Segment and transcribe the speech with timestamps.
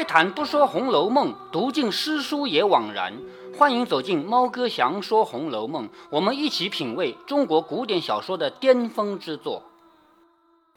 [0.00, 3.12] 开坛不说《红楼梦》，读尽诗书也枉然。
[3.58, 9.62] 欢迎走进猫哥祥说《红楼梦》，我们一起品味中国古典小说的巅峰之作。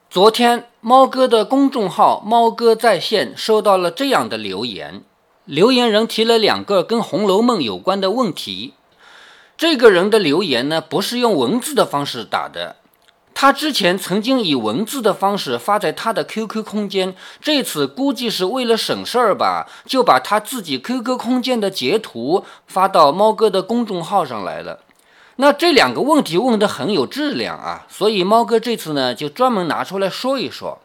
[0.10, 5.06] 昨天，猫哥的公众号“猫哥在线”收到了这样的留言，
[5.46, 8.74] 留言人提了两个跟《红楼梦》有关的问题。
[9.56, 12.76] 这个人的留言呢，不是用文字的方式打的。
[13.36, 24.80] 他之前曾经以文字的方式发在他的 QQ 空间，这次估计是为了省事儿吧，就把他自己 QQ 空间的截图发到猫哥的公众号上来了。
[25.38, 30.80] 那这两个问题问得很有质量啊，所以猫哥这次呢就专门拿出来说一说。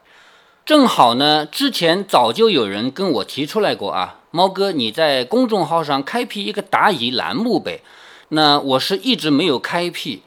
[0.65, 7.83] 正好呢，之前早就有人跟我提出来过啊，猫哥你在公众号上开辟一个答疑栏目呗。
[8.31, 10.23] 那我是一直没有开辟。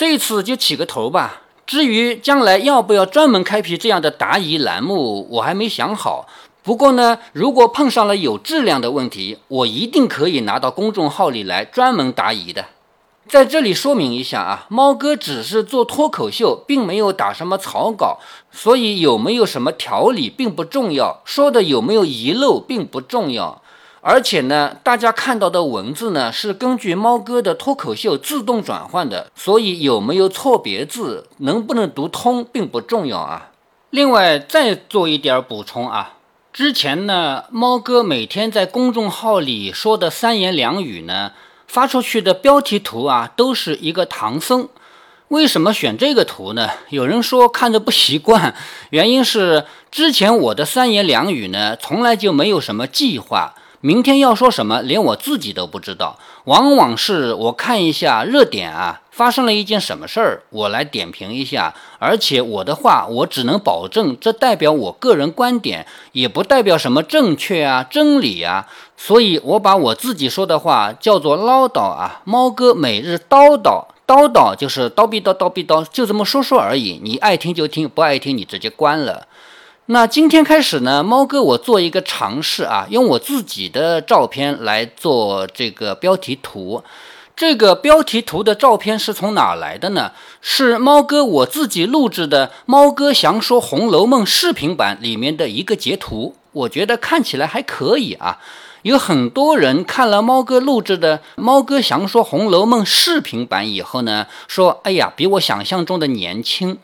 [0.00, 1.42] 这次就起个头吧。
[1.66, 6.26] 至于将来要不要专门开辟这样的答疑栏目，我还没想好。
[6.62, 12.64] 不过呢，如果碰上了有质量的问题，我一定可以拿到公众号里来专门答疑的。
[13.28, 18.20] 在这里说明一下啊，猫哥只是做脱口秀，并没有打什么草稿，
[18.50, 23.60] 所以有没有什么条理并不重要，说的有没有遗漏并不重要。
[24.02, 33.50] 而且呢，大家看到的文字呢是根据猫哥的脱口秀自动转换的，所以有没有错别字，能不能读通并不重要啊。
[33.90, 36.14] 另外再做一点补充啊，
[36.52, 41.32] 之前呢，猫哥每天在公众号里说的三言两语呢，
[41.66, 44.68] 发出去的标题图啊，都是一个唐僧。
[45.28, 46.70] 为什么选这个图呢？
[46.88, 48.54] 有人说看着不习惯，
[48.90, 53.54] 原因是之前我的三言两语呢，从来就没有什么计划。
[53.82, 56.18] 明天要说什么，连我自己都不知道。
[56.44, 61.74] 往往是我看一下热点啊，发生了一件什么事儿，我来点评一下。
[61.98, 68.66] 而且我的话，我只能保证这代表我个人观点，也不代表什么正确啊、真理啊。
[68.98, 72.20] 所以我把我自己说的话叫做唠叨啊。
[72.24, 77.00] 猫哥每日叨叨叨叨，就是叨逼叨叨逼叨，就这么说说而已。
[77.02, 79.26] 你爱听就听，不爱听你直接关了。
[79.92, 86.84] 那今天开始呢，猫哥我做一个尝试啊，用我自己的照片来做这个标题图。
[87.34, 90.12] 这个标题图的照片是从哪来的呢？
[90.40, 96.36] 是猫哥我自己录制的《猫哥详说红楼梦》视频版里面的一个截图。
[96.52, 98.38] 我觉得看起来还可以啊。
[98.82, 106.78] 有很多人看了猫哥录制的《猫哥详说红楼梦》视频版以后呢，说：“哎呀，比我想象中的年轻。”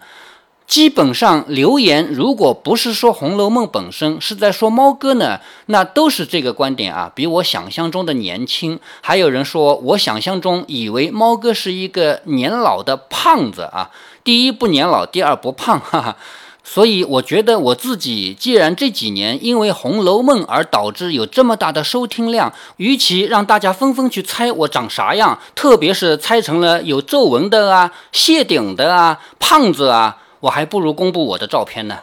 [0.67, 8.79] 基本上留言，如果不是说《红楼梦》本身，是在说猫哥呢，那都是这个观点啊，比我想象中的年轻。
[9.01, 13.91] 还有人说，我想象中以为猫哥是一个年老的胖子啊，
[14.25, 16.17] 第一不年老，第二不胖，哈哈。
[16.65, 30.19] 所以我觉得我自己，既然这几年因为《红楼梦》而导致有这么大的收听量，与其让大家纷纷去猜我长啥样，特别是猜成了有皱纹的啊、谢顶的啊、胖子啊。
[30.41, 32.01] 我还不如公布我的照片呢，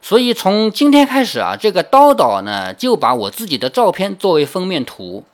[0.00, 5.24] 所以从今天开始啊，这个叨叨呢就把我自己的照片作为封面图。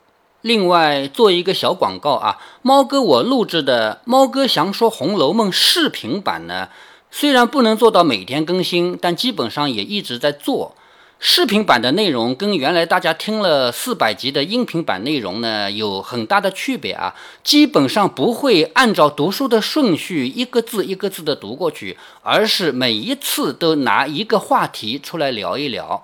[0.43, 6.69] 另外做一个小广告啊，猫哥我录制的《猫哥详说红楼梦》视频版呢，
[7.11, 10.77] 虽然不能做到每天更新，但基本上也一直在做。
[11.21, 17.13] 视频版的内容跟原来大家听了四百集的音频版内容呢有很大的区别啊，
[17.43, 26.01] 基本上不会按照读书的顺序一个字一个字的读过去，而是每一次都拿一个话题出来聊一聊，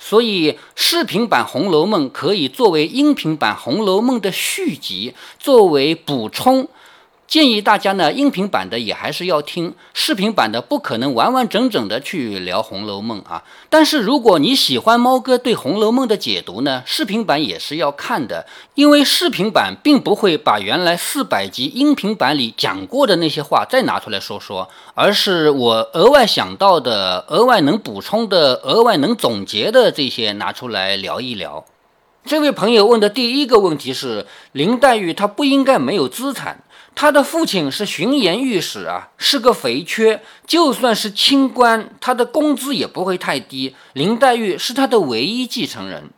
[0.00, 6.68] 所以视频版《红楼梦》可以作为音频版《红楼梦》的续集，作为补充。
[7.26, 13.42] 建议大家呢，音频版的也还是要听，视频版的不可能完完整整的去聊《红楼梦》啊。
[13.68, 31.64] 但是如果你喜欢猫哥对《红楼梦》的解读呢，视频版也是要看的，因为视频版并不会把原来四百集音频版里讲过的那些话再拿出来说说，而是我额外想到的、额外能补充的、额外能总结的这些拿出来聊一聊。
[32.24, 36.64] 这位朋友问的第一个问题是：林黛玉她不应该没有资产？
[36.96, 43.76] 他的父亲是巡盐御史啊，是个肥缺，就算是清官，他的工资也不会太低。
[43.92, 46.08] 林黛玉是他的唯一继承人。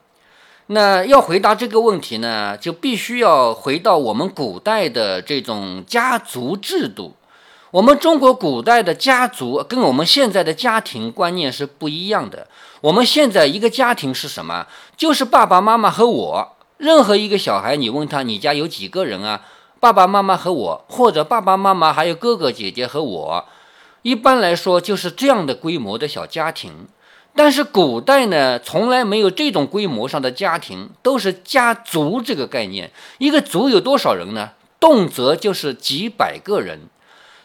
[0.68, 7.16] 那要回答这个问题呢，就必须要回到我们古代的这种家族制度。
[7.72, 12.46] 我们中国古代的家族跟我们现在的家庭观念是不一样的。
[12.82, 14.68] 我们现在一个家庭是什么？
[14.96, 16.56] 就是爸爸妈妈和我。
[16.76, 19.42] 任何一个小孩，你问他，你家有几个人啊？
[19.80, 23.44] 爸爸妈妈和我，或者爸爸妈妈还有哥哥姐姐和我，
[24.02, 26.88] 一般来说就是这样的规模的小家庭。
[27.34, 32.90] 但是古代呢，从来没有这种规模上的家庭，都是家族这个概念。
[33.18, 34.50] 一个族有多少人呢？
[34.80, 36.88] 动辄就是几百个人。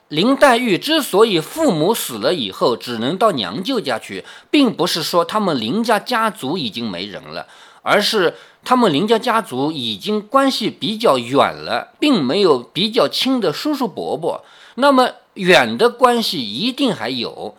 [0.08, 7.48] 林黛玉之所以父母死了以后只能到娘舅家去，并不是说他们林家家族已经没人了，
[7.82, 8.36] 而是
[8.66, 14.44] 他们林家家族已经关系比较远了，并没有比较亲的叔叔伯伯。
[14.76, 17.56] 那么远的关系一定还有，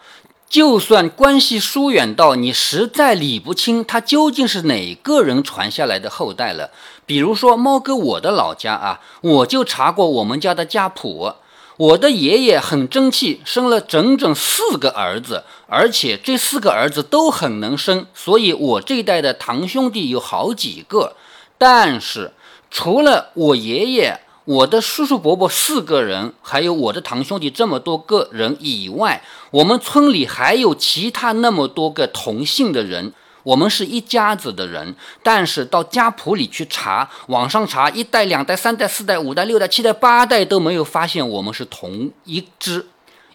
[0.49, 6.71] 就算关系疏远到你实在理不清他究竟是哪个人传下来的后代了。
[7.07, 11.35] 比如说猫哥我的老家啊，我就查过我们家的家谱。
[11.76, 21.17] 我的爷爷很争气，生了整整四个儿子，而且这四个儿子都很能生，所以我这一代的堂兄弟有好几个。
[21.59, 22.32] 但是
[22.71, 33.12] 除了我爷爷、我的叔叔伯伯四个人，还有我的堂兄弟这么多个人以外，我们村里还有其他那么多个同姓的人。
[33.44, 42.87] 我们是一家子的人，但是到家谱里去查，网上查，一代、两代、三代、四代、五代、六代、七代、八代都没有发现我们是同一支。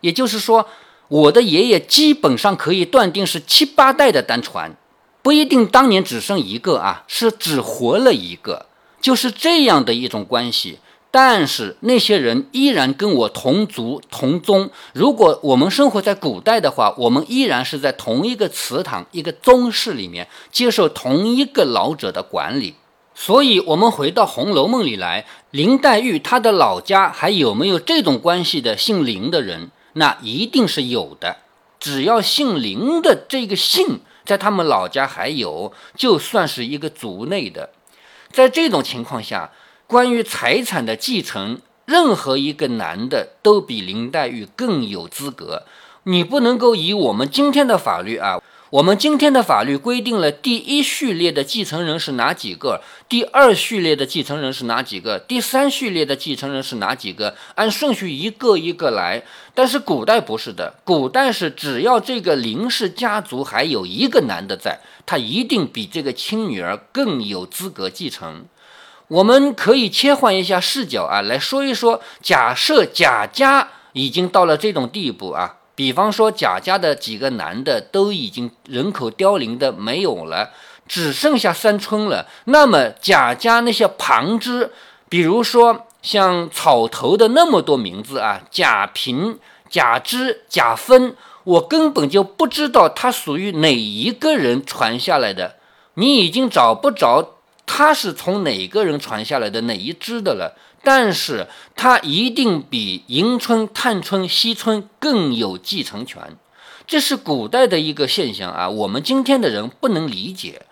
[0.02, 0.68] 也就是说，
[1.08, 4.76] 我的爷爷基本上可以断定是七八代的单传，
[5.22, 8.66] 不一定当年只剩一个啊，是只活了一个，
[9.00, 10.80] 就是这样的一种关系。
[11.12, 14.70] 但是那些人依然跟我同族同宗。
[14.94, 22.76] 如果我们生活在古代的话，我们依然是在同一个祠堂、一个宗室里面，接受同一个老者的管理。
[23.16, 29.72] 所以，我们回到《红楼梦》里来，林黛玉她的老家还有没有这种关系的姓林的人？
[29.94, 31.38] 那一定是有的。
[31.80, 37.72] 只要姓林的这个姓在他们老家还有，就算是一个族内的。
[38.32, 39.50] 在这种情况下。
[39.90, 45.64] 关于财产的继承，任何一个男的都比林黛玉更有资格。
[46.04, 48.40] 你不能够以我们今天的法律啊，
[48.70, 59.24] 我们今天的法律规定了第一序列的继承人是哪几个，第二序列的继承人是哪几个，第三序列的继承人是哪几个，按顺序一个一个来。
[59.56, 68.46] 但是古代不是的，古代是只要这个林氏家族还有一个男的在，他一定比这个亲女儿更有资格继承。
[69.10, 80.52] 我们可以切换一下视角啊，来说一说，假设贾家已经到了这种地步啊，比方说贾家的几个男的都已经人口凋零的没有了，
[80.88, 82.28] 只剩下三春了。
[82.46, 84.72] 那么贾家那些旁支，
[85.10, 91.16] 比如说像草头的那么多名字啊，贾平、贾芝、贾芬，
[91.46, 95.56] 我根本就不知道他属于哪一个人传下来的，
[95.96, 97.38] 你已经找不着。
[97.72, 100.58] 他是从哪个人传下来的哪一支的了？
[100.84, 101.46] 但是
[101.76, 106.36] 他一定比迎春、探春、惜春更有继承权，
[106.88, 108.68] 这是古代的一个现象啊！
[108.68, 110.64] 我们今天的人不能理解。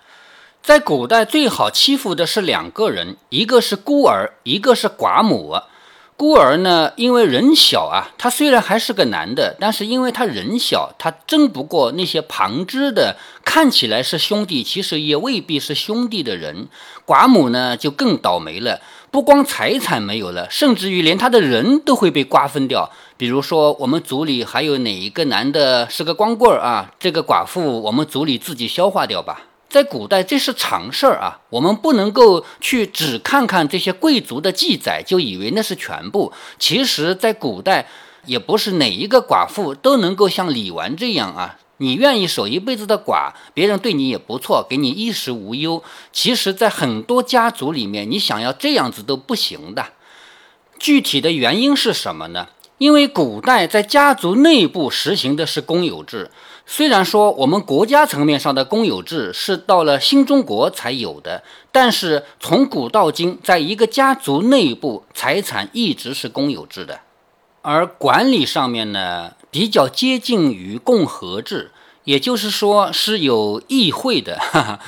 [0.63, 5.55] 在古代最好欺负的是两个人，一个是孤儿，一个是寡母。
[6.17, 16.69] 孤儿呢，因为人小啊，他虽然还是个男的，但是因为他人小，他争不过那些旁支的，看起来是兄弟，其实也未必是兄弟的人。
[17.05, 18.81] 寡母呢，就更倒霉了，
[19.11, 22.89] 不光财产没有了，甚至于连他的人都会被瓜分掉。
[23.15, 26.91] 比如说，我们族里还有哪一个男的是个光棍啊？
[26.99, 29.43] 这个寡妇，我们族里自己消化掉吧。
[29.69, 31.39] 在古代，这是常事儿啊。
[31.49, 36.31] 我们不能够去只看看这些贵族的记载，就以为那是全部。
[36.57, 37.87] 其实，在古代，
[38.25, 41.57] 也不是哪一个寡妇都能够像李纨这样啊。
[41.79, 45.83] 你愿意守一辈子的寡，别人对你也不错，给你衣食无忧。
[46.11, 49.85] 其实，在很多家族里面，你想要这样子都不行的。
[50.79, 52.47] 具体的原因是什么呢？
[52.77, 56.31] 因为古代在家族内部实行的是公有制。
[56.69, 66.99] 虽然说我们国家层面上的公有制是到了新中国才有的，但是从古到今，在一个家族内部，财产一直是公有制的，
[67.61, 71.71] 而管理上面呢，比较接近于共和制，
[72.03, 74.37] 也就是说是有议会的。
[74.37, 74.79] 哈哈。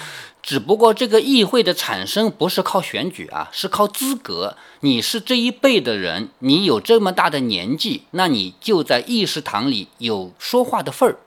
[0.41, 4.57] 只不过这个议会的产生不是靠选举啊，是靠资格。
[4.79, 11.17] 你是这一辈的人，你有这么大的年纪，那你就在议事堂里有说话的份儿。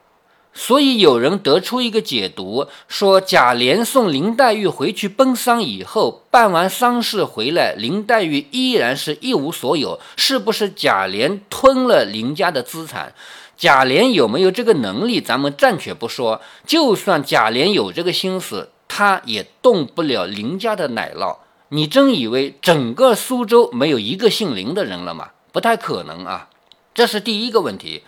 [0.54, 13.14] 所以有人得出一个解读，说贾琏送林黛玉回去奔丧以后，办完丧事回来，林黛玉依然是一无所有，是不是贾琏吞了林家的资产？
[13.56, 16.40] 贾琏有没有这个能力，咱们暂且不说。
[16.66, 21.38] 就算贾琏有这个心思，他也动不了林家的奶酪。
[21.68, 25.30] 你真以为整个苏州没有一个姓林的人了吗？
[25.50, 26.48] 不太可能啊。
[26.92, 28.02] 这是第一个问题。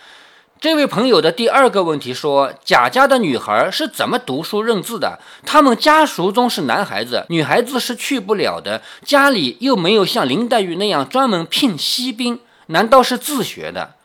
[0.64, 5.20] 这位朋友的第二个问题说：贾家的女孩是怎么读书认字的？
[5.44, 13.96] 他们家族中是男孩子，女孩子是去不了的，家里又没有像林黛玉那样专门聘西兵，难道是自学的？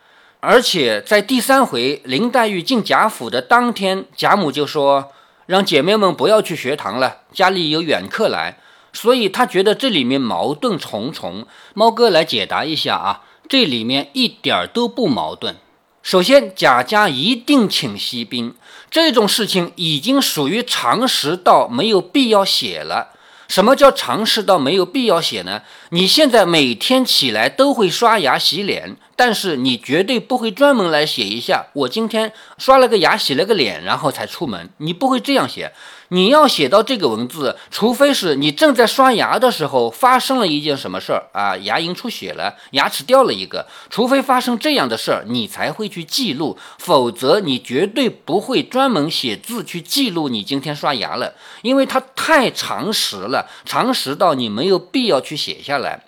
[0.42, 5.14] 而且在第三回林黛玉进贾府的当天，贾母就说
[5.46, 8.58] 让姐妹们不要去学堂了，家里有远客来，
[8.92, 11.48] 所以她觉得这里面矛盾重重。
[11.74, 15.56] 猫哥来解答一下啊，这里面一点都不矛盾。
[16.02, 18.56] 首先，贾家一定请西兵，
[18.90, 23.10] 这种事情已经属于常识到没有必要写了。
[23.48, 25.62] 什么叫常识到没有必要写呢？
[25.90, 28.96] 你现在每天起来都会刷牙洗脸。
[29.20, 34.70] 但是你绝对不会专门来写一下，我今天刷了个牙，洗了个脸，然后才出门。
[34.78, 35.74] 你不会这样写，
[36.08, 56.06] 你要写到这个文字，除非是你正在刷牙的时候发生了一件什么事儿啊，牙龈出血了，牙齿掉了一个，除非发生这样的事儿，你才会去记录，否则你绝对不会专门写字去记录你今天刷牙了，因为它太常识了，常识到你没有必要去写下来。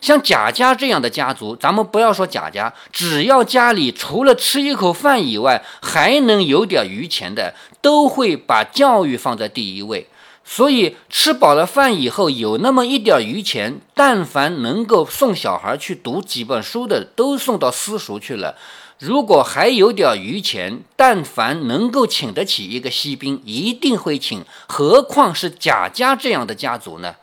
[0.00, 10.06] 像贾家这样的家族，咱们不要说贾家，只要家里除了吃一口饭以外，还能有点余钱的，都会把教育放在第一位。
[10.42, 18.56] 所以吃饱了饭以后，有那么一点余钱，但凡能够送小孩去读几本书的，都送到私塾去了。
[18.98, 24.44] 如果还有点余钱，但凡能够请得起一个西宾，一定会请。
[24.66, 27.14] 何况是贾家这样的家族呢？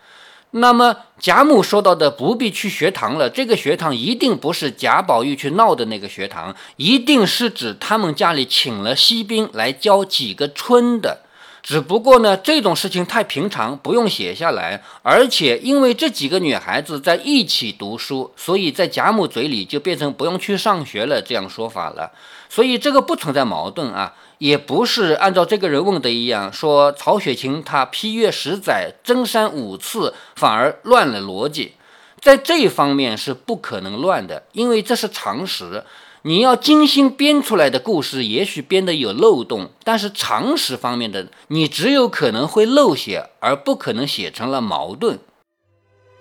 [0.57, 11.21] 那么贾母说到的不必去学堂了，这个学堂一定不是贾宝玉去闹的那个学堂，一定是指他们家里请了西宾来教几个春的。
[11.63, 14.81] 只不过呢，这种事情太平常，不用写下来。
[15.01, 22.11] 而且因为这几个女孩子在一起读书，所以在贾母嘴里就变成不用去上学了这样说法了。
[22.47, 24.13] 所以这个不存在矛盾啊。
[24.37, 31.73] 也不是按照这个人问的一样，说曹雪芹他批阅十载，征删五次，反而乱了逻辑，
[32.19, 35.83] 在这一方面是不可能乱的，因为这是常识。
[36.23, 45.19] 你要精心编出来的故事，也许编得有漏洞，但是常识方面的，你只有可能会漏写，而不可能写成了矛盾。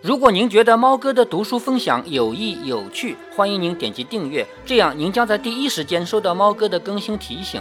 [0.02, 7.61] 如果您觉得猫哥的读书分享有益有趣，欢迎您点击订阅，这样您将在第一时间收到猫哥的更新提醒。